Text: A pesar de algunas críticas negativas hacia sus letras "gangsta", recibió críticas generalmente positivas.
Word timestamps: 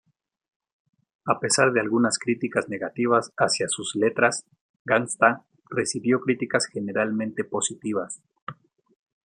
A 1.27 1.39
pesar 1.39 1.71
de 1.73 1.79
algunas 1.79 2.17
críticas 2.17 2.67
negativas 2.69 3.31
hacia 3.37 3.67
sus 3.69 3.93
letras 3.95 4.45
"gangsta", 4.83 5.45
recibió 5.69 6.21
críticas 6.21 6.65
generalmente 6.65 7.43
positivas. 7.43 8.19